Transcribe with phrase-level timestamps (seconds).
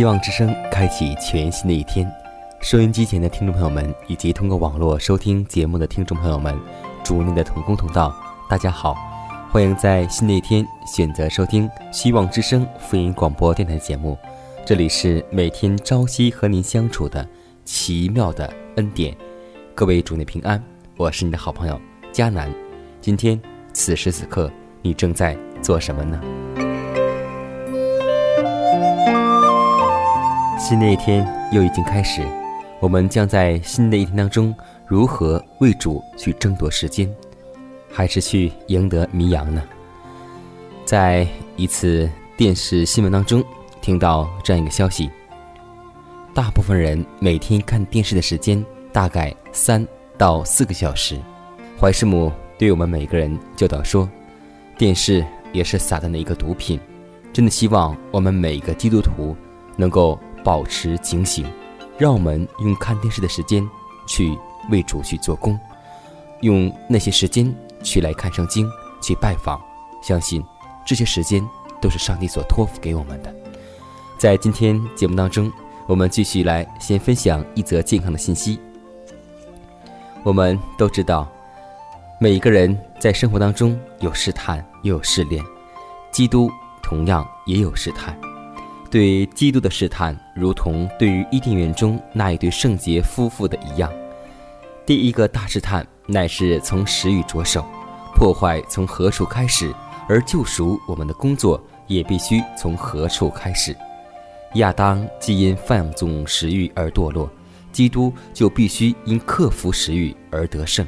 [0.00, 2.10] 希望之声开启全新的一天，
[2.62, 6.58] 收音机前的听众朋友们，以及通过网络收听节目的听众朋友们，
[7.04, 8.10] 主内的同工同道，
[8.48, 8.96] 大家好，
[9.50, 14.16] 欢迎在新的一天选择收听希望之声福音广播电台节目。
[14.64, 17.28] 这里是每天朝夕和您相处的
[17.66, 19.14] 奇妙的恩典，
[19.74, 20.64] 各位主内平安，
[20.96, 21.78] 我是你的好朋友
[22.10, 22.50] 佳南。
[23.02, 23.38] 今天
[23.74, 26.18] 此时此刻，你正在做什么呢？
[30.70, 32.22] 新的一天又已经开始，
[32.78, 34.54] 我们将在新的一天当中
[34.86, 37.12] 如何为主去争夺时间，
[37.92, 39.60] 还是去赢得迷羊呢？
[40.84, 43.42] 在一次电视新闻当中
[43.82, 45.10] 听到这样一个消息：
[46.32, 49.84] 大部分人每天看电视的时间大概三
[50.16, 51.18] 到四个小时。
[51.80, 54.08] 怀师母对我们每个人教导说，
[54.78, 56.78] 电视也是撒旦的一个毒品，
[57.32, 59.36] 真的希望我们每一个基督徒
[59.76, 60.16] 能够。
[60.44, 61.46] 保持警醒，
[61.98, 63.68] 让我们用看电视的时间
[64.06, 64.36] 去
[64.70, 65.58] 为主去做工，
[66.40, 68.68] 用那些时间去来看圣经、
[69.02, 69.60] 去拜访。
[70.02, 70.42] 相信
[70.86, 71.46] 这些时间
[71.80, 73.34] 都是上帝所托付给我们的。
[74.16, 75.52] 在今天节目当中，
[75.86, 78.58] 我们继续来先分享一则健康的信息。
[80.22, 81.28] 我们都知道，
[82.18, 85.44] 每一个人在生活当中有试探，又有试炼，
[86.10, 86.50] 基督
[86.82, 88.18] 同样也有试探。
[88.90, 93.90] 对基督的试探，如同对于伊甸园中那一对圣洁夫妇的一样。
[94.84, 97.64] 第一个大试探乃是从食欲着手，
[98.16, 99.72] 破坏从何处开始，
[100.08, 103.76] 而救赎我们的工作也必须从何处开始。
[104.54, 107.30] 亚当既因放纵食欲而堕落，
[107.70, 110.84] 基督就必须因克服食欲而得胜。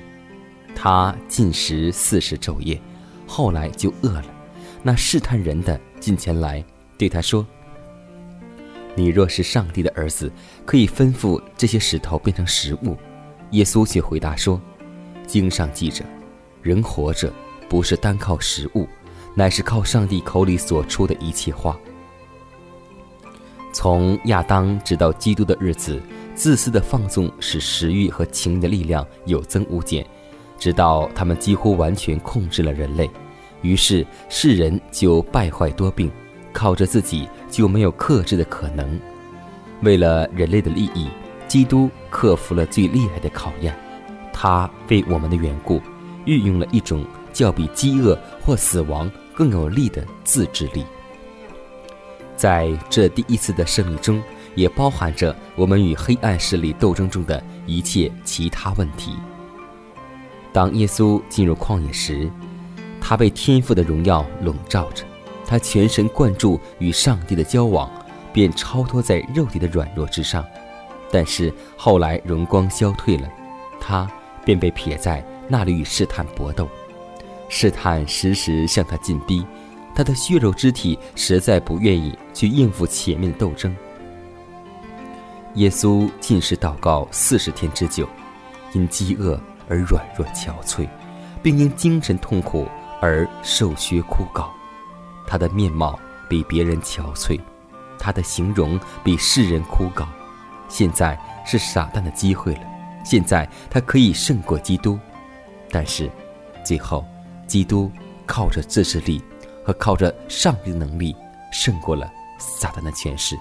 [0.74, 2.80] 他进食四十昼夜，
[3.28, 4.24] 后来就饿了。
[4.82, 6.64] 那试探人的近前来
[6.98, 7.46] 对他说。
[8.94, 10.30] 你若是上帝的儿子，
[10.66, 12.96] 可以吩咐这些石头变成食物。
[13.52, 14.60] 耶稣却回答说
[15.26, 16.04] ：“经上记着，
[16.60, 17.32] 人活着
[17.68, 18.86] 不是单靠食物，
[19.34, 21.78] 乃是靠上帝口里所出的一切话。”
[23.72, 26.00] 从亚当直到基督的日子，
[26.34, 30.06] 自私的放纵使食欲和情的力量有增无减，
[30.58, 33.10] 直到他们几乎完全控制了人类，
[33.62, 36.12] 于是世人就败坏多病。
[36.52, 38.98] 靠着自己就没有克制的可能。
[39.82, 41.08] 为了人类的利益，
[41.46, 43.76] 基督克服了最厉害的考验。
[44.32, 45.80] 他为我们的缘故，
[46.24, 50.84] 运用了一种较比饥饿或死亡更有力的自制力。
[52.34, 54.20] 在这第一次的胜利中，
[54.54, 59.12] 也包含着我们与黑暗势力斗争中的一切其他问题。
[60.52, 62.30] 当耶稣进入旷野时，
[63.00, 65.04] 他被天赋的荣耀笼罩着。
[65.46, 67.90] 他全神贯注与上帝的交往，
[68.32, 70.44] 便超脱在肉体的软弱之上。
[71.10, 73.28] 但是后来荣光消退了，
[73.80, 74.10] 他
[74.44, 76.68] 便被撇在那里与试探搏斗。
[77.48, 79.44] 试探时时向他进逼，
[79.94, 83.76] 他的血肉之体实在不愿意去应付前面的斗争。
[85.56, 88.08] 耶稣进食祷告四十天之久，
[88.72, 90.88] 因饥饿而软弱憔悴，
[91.42, 92.66] 并因精神痛苦
[93.02, 94.46] 而瘦削枯槁。
[95.26, 95.98] 他的面貌
[96.28, 97.40] 比别人憔悴，
[97.98, 100.06] 他的形容比世人枯槁。
[100.68, 102.62] 现在是撒旦的机会了，
[103.04, 104.98] 现在他可以胜过基督，
[105.70, 106.10] 但是，
[106.64, 107.04] 最后，
[107.46, 107.90] 基督
[108.26, 109.22] 靠着自制力
[109.64, 111.14] 和靠着上帝的能力
[111.52, 113.36] 胜过了撒旦的权势。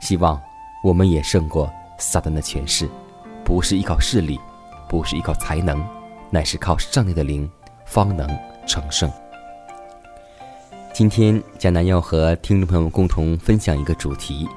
[0.00, 0.40] 希望
[0.82, 2.88] 我们也胜过撒旦的权势，
[3.44, 4.40] 不是依靠势力，
[4.88, 5.84] 不是依靠才能，
[6.30, 7.50] 乃是靠上帝的灵，
[7.84, 8.26] 方能
[8.66, 9.10] 成圣。
[10.98, 14.48] 今天，贾南要和听众朋友共同分享一个主题，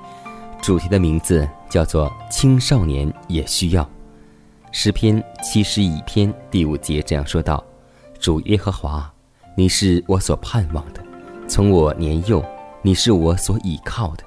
[0.60, 3.88] 主题的名字叫做“青少年也需要”。
[4.74, 7.64] 诗篇七十一篇第五节这样说道
[8.20, 9.14] ：“主耶和华，
[9.56, 11.04] 你是我所盼望的，
[11.48, 12.44] 从我年幼，
[12.82, 14.24] 你是我所倚靠的。”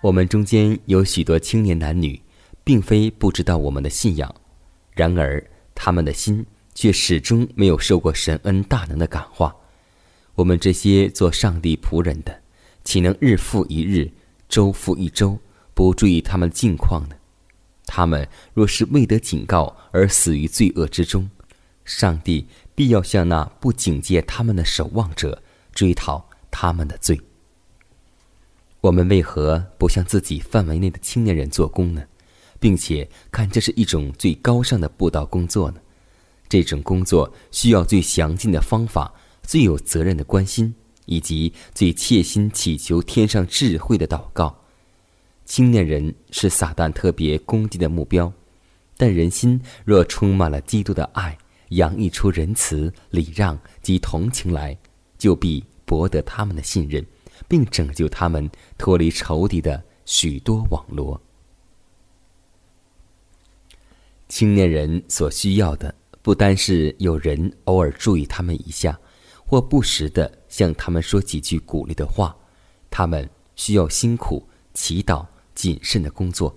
[0.00, 2.22] 我们中间有许多青年男女，
[2.62, 4.32] 并非不知道我们的信仰，
[4.92, 5.44] 然而
[5.74, 9.52] 他们的心却始终没有受过神恩大能的感化。
[10.36, 12.42] 我们这些做上帝仆人的，
[12.84, 14.12] 岂能日复一日、
[14.50, 15.38] 周复一周
[15.72, 17.16] 不注意他们的境况呢？
[17.86, 21.30] 他们若是未得警告而死于罪恶之中，
[21.86, 25.42] 上帝必要向那不警戒他们的守望者
[25.72, 27.18] 追讨他们的罪。
[28.82, 32.04] 我们为何不向自己范围内的青年人做工呢？
[32.60, 35.80] 并且看这是一种最高尚的布道工作呢？
[36.46, 39.10] 这种工作需要最详尽的方法。
[39.46, 40.74] 最有责任的关心，
[41.06, 44.54] 以及最切心祈求天上智慧的祷告。
[45.44, 48.30] 青年人是撒旦特别攻击的目标，
[48.96, 51.38] 但人心若充满了基督的爱，
[51.68, 54.76] 洋溢出仁慈、礼让及同情来，
[55.16, 57.06] 就必博得他们的信任，
[57.46, 61.20] 并拯救他们脱离仇敌的许多网罗。
[64.28, 68.98] 青年人所需要的，不单是有人偶尔注意他们一下。
[69.46, 72.36] 或不时的向他们说几句鼓励的话，
[72.90, 74.42] 他们需要辛苦、
[74.74, 76.54] 祈祷、谨慎的工作。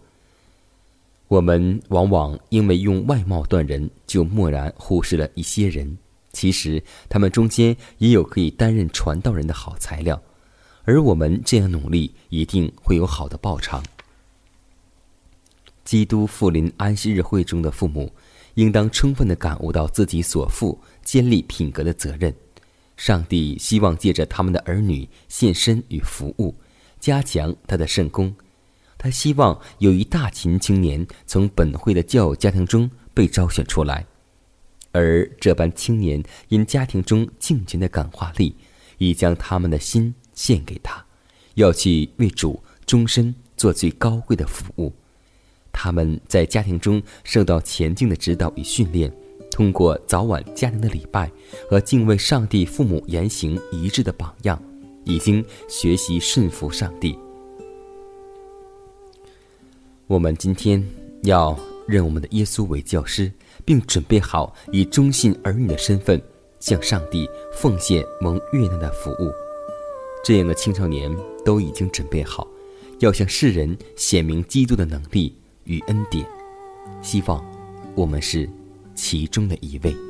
[1.27, 5.97] 我们往往因为用外貌断人，就漠然忽视了一些人。
[6.33, 10.19] 其实他们中间也有可以担任传道人的好材料，
[10.83, 13.83] 而我们这样努力，一定会有好的报偿。
[15.85, 18.11] 基督复临安息日会中的父母，
[18.55, 22.33] 应当充分的感悟到自己所负建立品格的责任。
[22.99, 26.53] 上帝希望借着他们的儿女献身与服务，
[26.99, 28.35] 加强他的圣功。
[28.97, 34.05] 他希望有一大群青年从本会的教育家庭中被招选出来，
[34.91, 38.53] 而这般青年因家庭中敬虔的感化力，
[38.97, 41.01] 已将他们的心献给他，
[41.55, 44.91] 要去为主终身做最高贵的服务。
[45.71, 49.09] 他们在家庭中受到前进的指导与训练。
[49.51, 51.29] 通过早晚家庭的礼拜
[51.69, 54.61] 和敬畏上帝、父母言行一致的榜样，
[55.03, 57.17] 已经学习顺服上帝。
[60.07, 60.83] 我们今天
[61.23, 61.57] 要
[61.87, 63.31] 认我们的耶稣为教师，
[63.65, 66.21] 并准备好以忠信儿女的身份
[66.59, 69.31] 向上帝奉献蒙悦纳的服务。
[70.23, 71.13] 这样的青少年
[71.43, 72.47] 都已经准备好，
[72.99, 75.35] 要向世人显明基督的能力
[75.65, 76.25] 与恩典。
[77.01, 77.43] 希望
[77.93, 78.49] 我们是。
[79.01, 80.08] 其中的一位。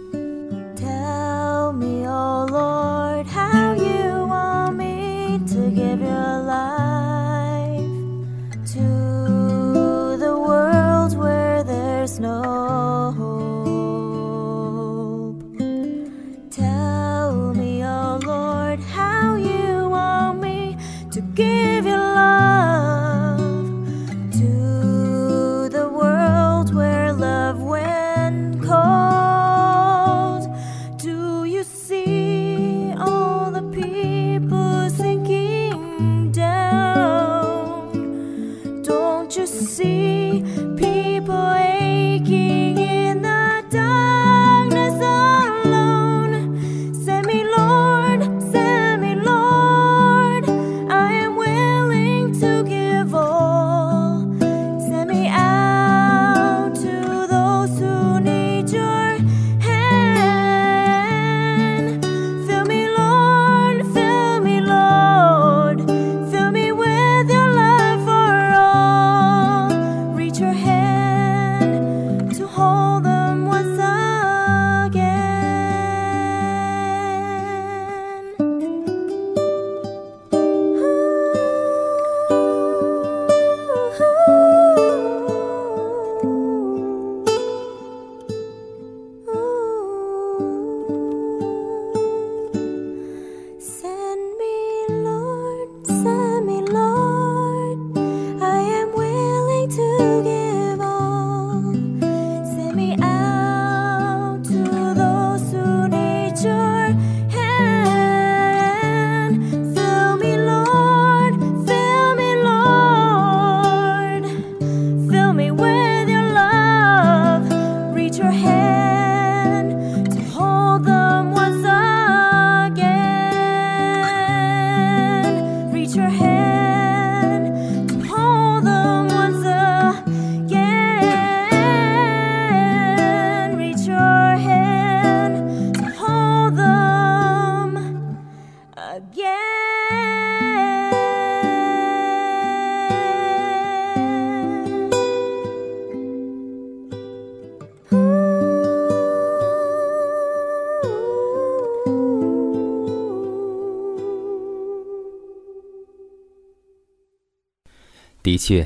[158.39, 158.65] 确，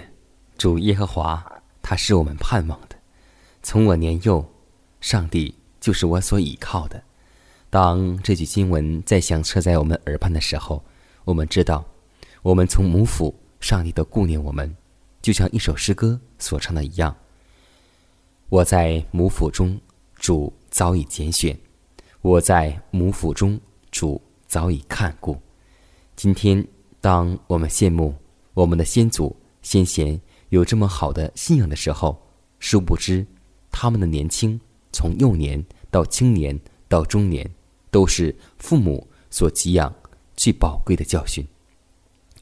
[0.55, 1.43] 主耶和华
[1.81, 2.95] 他是我们盼望的。
[3.63, 4.45] 从我年幼，
[5.01, 7.03] 上帝就是我所倚靠的。
[7.71, 10.83] 当这句经文在响彻在我们耳畔的时候，
[11.25, 11.83] 我们知道，
[12.43, 14.73] 我们从母腹，上帝都顾念我们，
[15.23, 17.15] 就像一首诗歌所唱的一样。
[18.49, 19.79] 我在母腹中，
[20.15, 21.55] 主早已拣选；
[22.21, 25.35] 我在母腹中，主早已看顾。
[26.15, 26.63] 今天，
[27.01, 28.13] 当我们羡慕
[28.53, 32.21] 我们的先祖先贤有这么好的信仰的时候，
[32.59, 33.25] 殊不知，
[33.71, 34.59] 他们的年轻，
[34.91, 37.49] 从幼年到青年到中年，
[37.89, 39.91] 都是父母所给养
[40.35, 41.43] 最宝贵的教训。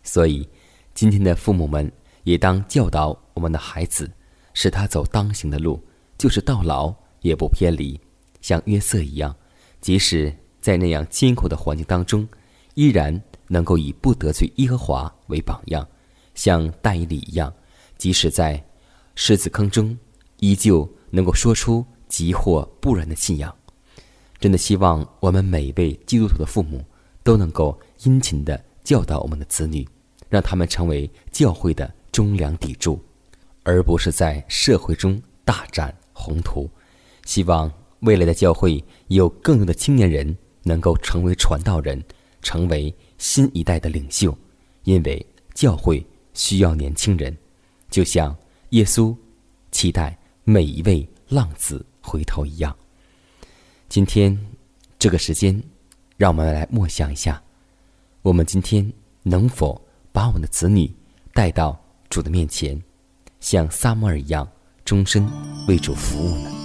[0.04, 0.46] 所以，
[0.94, 1.90] 今天的父母们
[2.24, 4.12] 也当教导我们的孩子，
[4.54, 5.82] 使他走当行的路，
[6.18, 7.98] 就是到老也不偏离，
[8.42, 9.34] 像约瑟一样，
[9.80, 12.28] 即使在那样艰苦的环境当中，
[12.74, 13.22] 依然。
[13.52, 15.86] 能够以不得罪耶和华为榜样，
[16.36, 17.54] 像戴礼一样，
[17.98, 18.64] 即使在
[19.16, 19.98] 狮子坑中，
[20.40, 23.54] 依旧能够说出急或不然的信仰。
[24.40, 26.84] 真的希望我们每一位基督徒的父母
[27.24, 29.88] 都能够殷勤的教导我们的子女，
[30.30, 33.00] 让他们成为教会的忠良砥柱，
[33.64, 36.70] 而不是在社会中大展宏图。
[37.26, 42.04] 希望未来的教会有更多的青年人能够成为传道人，
[42.42, 42.94] 成为。
[43.24, 44.36] 新一代的领袖，
[44.84, 45.24] 因为
[45.54, 47.36] 教会需要年轻人，
[47.90, 48.36] 就像
[48.70, 49.16] 耶稣
[49.72, 52.76] 期待每一位浪子回头一样。
[53.90, 54.38] 今天
[54.98, 55.62] 这个时间，
[56.18, 57.42] 让我们来默想一下：
[58.22, 58.92] 我们今天
[59.24, 60.94] 能否把我们的子女
[61.34, 62.82] 带到主的面前，
[63.40, 64.48] 像撒母耳一样，
[64.86, 65.28] 终身
[65.68, 66.61] 为主服务呢？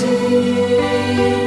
[0.00, 1.39] see.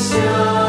[0.00, 0.59] 想。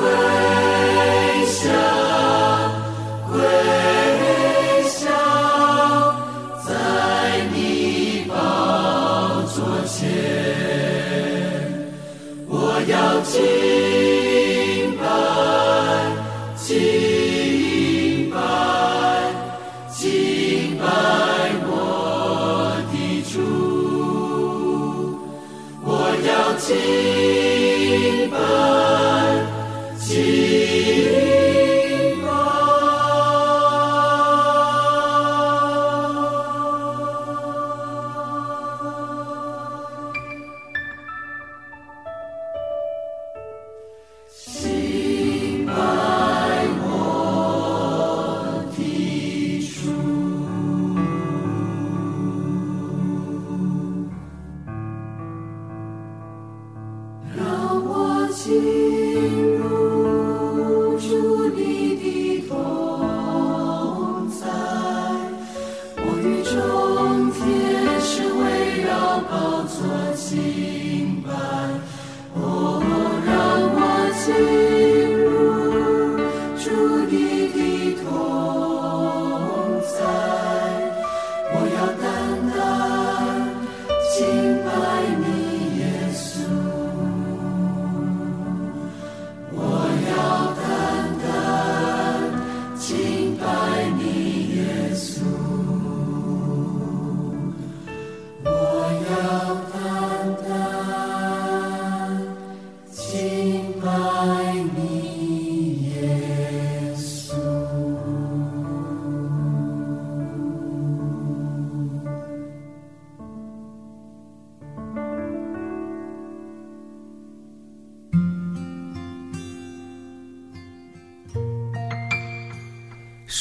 [0.00, 0.27] world.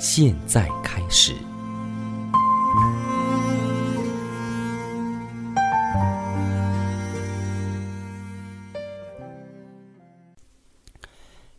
[0.00, 1.34] 现在开始。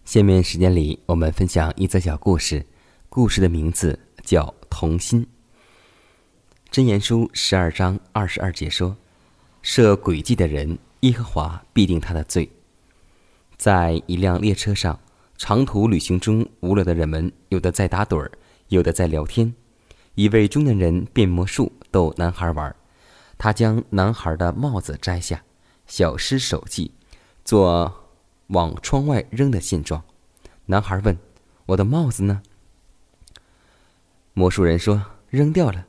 [0.05, 2.65] 下面时间里，我们分享一则小故事，
[3.09, 5.21] 故事的名字叫《童心》。
[6.71, 8.95] 真言书十二章二十二节说
[9.61, 12.49] ：“设诡计的人，耶和华必定他的罪。”
[13.57, 14.97] 在一辆列车上。
[15.39, 18.29] 长途旅行中无聊的人们，有的在打盹儿，
[18.67, 19.51] 有的在聊天。
[20.13, 22.75] 一位中年人变魔术逗男孩玩，
[23.37, 25.41] 他将男孩的帽子摘下，
[25.87, 26.91] 小施手技，
[27.45, 28.11] 做
[28.47, 30.03] 往窗外扔的现状。
[30.65, 31.17] 男孩问
[31.67, 32.43] ：“我的帽子呢？”
[34.35, 35.87] 魔术人说：“扔掉了。”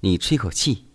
[0.00, 0.86] 你吹口气。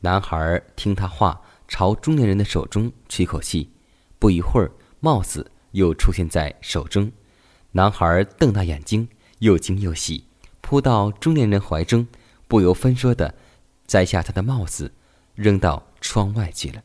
[0.00, 3.72] 男孩听他话，朝中年人的手中吹口气。
[4.20, 4.70] 不一会儿，
[5.00, 7.10] 帽子又出现在手中。
[7.76, 9.08] 男孩瞪大眼睛，
[9.40, 10.22] 又惊又喜，
[10.60, 12.06] 扑到中年人怀中，
[12.46, 13.34] 不由分说的
[13.84, 14.92] 摘下他的帽子，
[15.34, 16.80] 扔到窗外去了。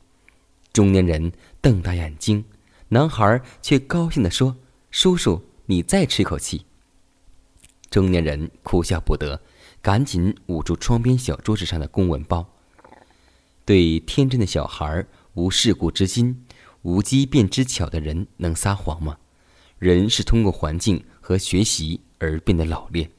[0.74, 2.44] 中年人瞪大眼睛，
[2.88, 4.58] 男孩却高兴地说
[4.90, 6.66] ：“叔叔，你再吹口气。”
[7.92, 9.40] 中年人哭笑不得，
[9.84, 12.50] 赶紧捂住窗边小桌子上的公文包。
[13.64, 16.48] 对天真的小孩、无世故之心、
[16.82, 19.20] 无机变之巧的人，能撒谎吗？
[19.80, 23.10] 人是通过环境和学习而变得老练。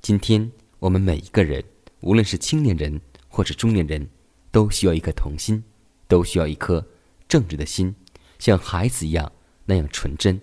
[0.00, 1.62] 今天我们每一个人，
[2.00, 4.08] 无论是青年人或者中年人，
[4.50, 5.62] 都需要一颗童心，
[6.06, 6.82] 都需要一颗
[7.28, 7.94] 正直的心，
[8.38, 9.30] 像孩子一样
[9.66, 10.40] 那样纯真。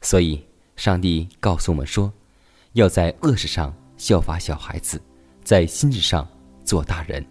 [0.00, 0.42] 所以，
[0.76, 2.10] 上帝告诉我们说，
[2.72, 4.98] 要在恶事上效法小孩子，
[5.44, 6.26] 在心智上
[6.64, 7.22] 做大人，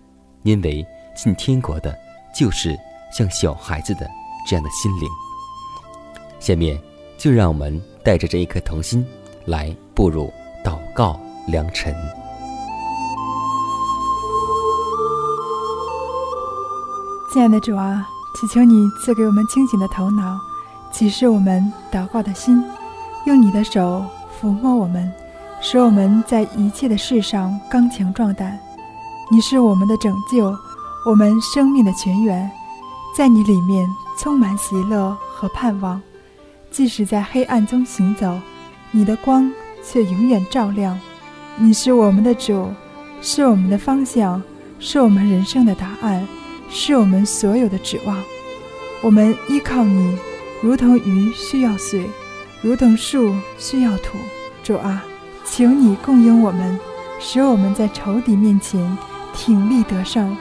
[0.44, 1.98] 因为进天国的，
[2.38, 2.78] 就是
[3.12, 4.08] 像小孩子的
[4.48, 5.10] 这样的心灵。
[6.39, 6.80] 下面。
[7.21, 9.05] 就让我们带着这一颗童心，
[9.45, 10.34] 来步入
[10.65, 11.93] 祷告良辰。
[17.31, 20.36] 亲爱的主啊，祈求你赐给我们清醒的头脑，
[20.91, 22.60] 启示我们祷告的心，
[23.25, 24.03] 用你的手
[24.41, 25.13] 抚摸我们，
[25.62, 28.60] 使我们在一切的事上刚强壮胆。
[29.29, 30.51] 你是我们的拯救，
[31.05, 32.49] 我们生命的泉源，
[33.15, 36.01] 在你里面充满喜乐和盼望。
[36.71, 38.39] 即使在黑暗中行走，
[38.91, 39.51] 你的光
[39.84, 40.97] 却永远照亮。
[41.57, 42.71] 你是我们的主，
[43.21, 44.41] 是我们的方向，
[44.79, 46.25] 是我们人生的答案，
[46.69, 48.17] 是我们所有的指望。
[49.01, 50.17] 我们依靠你，
[50.62, 52.10] 如同鱼需要水，
[52.62, 54.17] 如同树需要土。
[54.63, 55.03] 主啊，
[55.43, 56.79] 请你供应我们，
[57.19, 58.97] 使我们在仇敌面前
[59.34, 60.38] 挺立得胜，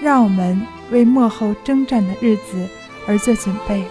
[0.00, 2.66] 让我们为幕后征战的日子
[3.06, 3.84] 而做准备。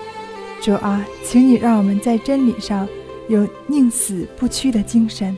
[0.65, 2.89] 主啊，请你让我们在真理上
[3.27, 5.37] 有宁死不屈的精神，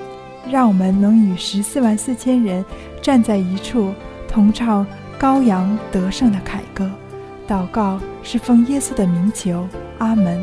[0.49, 2.63] 让我们能与十四万四千人
[3.01, 3.93] 站在一处，
[4.25, 4.87] 同唱
[5.19, 6.89] 羔羊得胜的凯歌。
[7.45, 10.41] 祷告是奉耶稣的名求，阿门。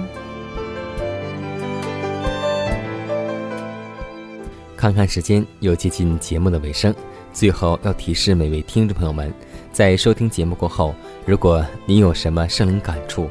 [4.77, 6.95] 看看时间，又接近节目的尾声。
[7.33, 9.33] 最后要提示每位听众朋友们，
[9.73, 10.95] 在收听节目过后，
[11.25, 13.31] 如果您有什么圣灵感触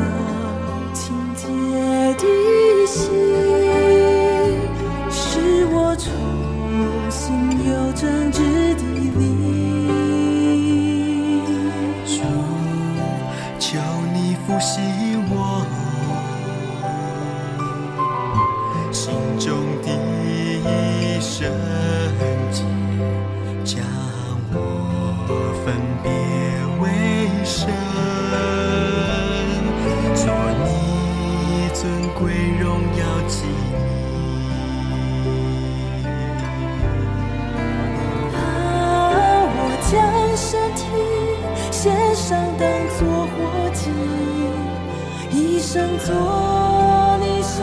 [0.00, 0.27] 我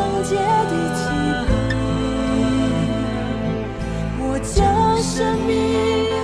[0.06, 1.02] 圣洁的祭
[1.48, 1.50] 品。
[4.20, 4.54] 我将
[5.02, 5.14] 生
[5.48, 5.50] 命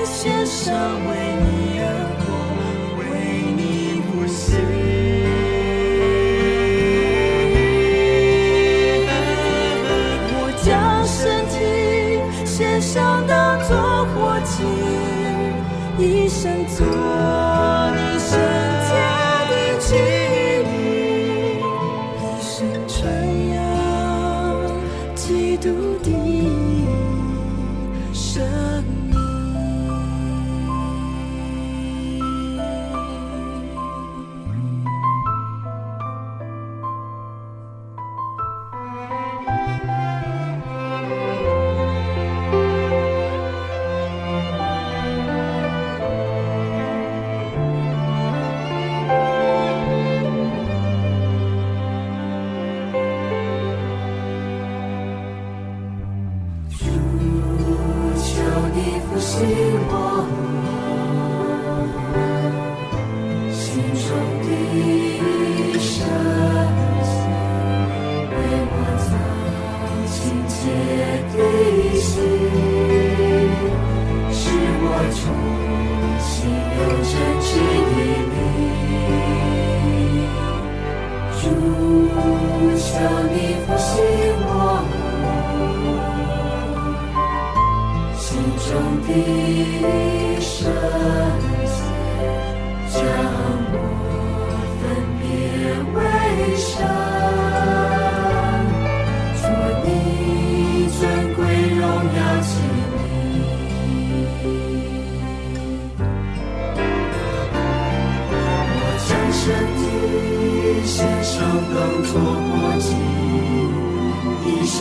[0.05, 0.71] 献上，
[1.07, 1.09] 为
[1.41, 1.83] 你而
[2.19, 2.23] 活，
[2.99, 3.01] 为
[3.57, 3.59] 你
[4.05, 4.39] 呼吸。
[10.37, 10.69] 我将
[11.07, 11.51] 身体
[12.45, 13.69] 献上，当作
[14.13, 14.63] 活祭，
[15.97, 16.85] 一生做
[17.95, 18.29] 你圣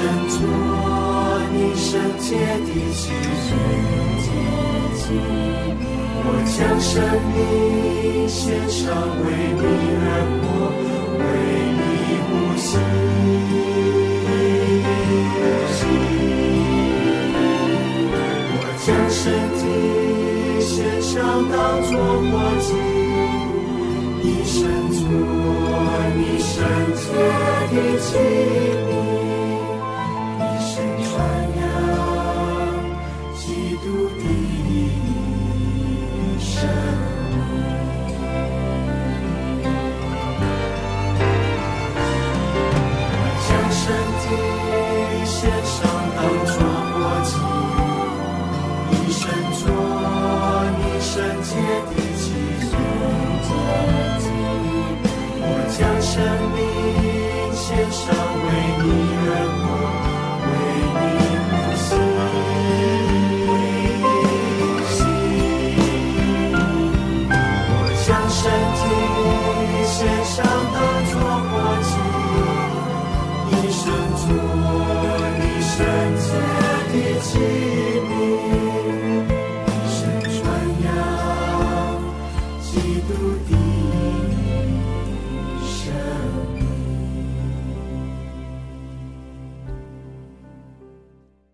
[0.01, 0.41] 一生做
[1.53, 2.33] 你圣洁
[2.65, 3.13] 的器
[3.45, 3.53] 皿，
[6.25, 6.89] 我将生
[7.35, 7.37] 命
[8.27, 8.81] 献上，
[9.21, 9.29] 为
[9.61, 9.63] 你
[10.01, 10.09] 而
[10.41, 10.43] 活，
[11.21, 11.23] 为
[11.77, 11.79] 你
[12.25, 12.65] 呼吸。
[18.57, 19.21] 我将身
[19.61, 19.63] 体
[20.65, 21.13] 献上，
[21.53, 21.93] 当作
[22.25, 22.33] 活
[22.63, 22.73] 祭，
[24.23, 24.57] 一生
[24.97, 24.99] 做
[26.17, 26.57] 你圣
[26.97, 27.05] 洁
[27.69, 28.09] 的器
[28.89, 29.20] 皿。